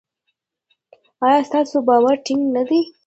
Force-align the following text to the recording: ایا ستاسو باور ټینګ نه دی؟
ایا 1.25 1.39
ستاسو 1.49 1.77
باور 1.87 2.15
ټینګ 2.25 2.43
نه 2.55 2.63
دی؟ 2.69 2.81